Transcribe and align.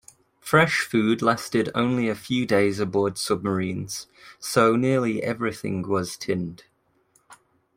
Fresh 0.39 0.79
food 0.79 1.21
lasted 1.21 1.69
only 1.75 2.09
a 2.09 2.15
few 2.15 2.43
days 2.47 2.79
aboard 2.79 3.19
submarines 3.19 4.07
so 4.39 4.75
nearly 4.75 5.21
everything 5.21 5.87
was 5.87 6.17
tinned. 6.17 6.63